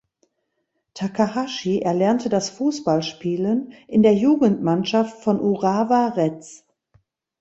[0.95, 6.65] Takahashi erlernte das Fußballspielen in der Jugendmannschaft von Urawa Reds.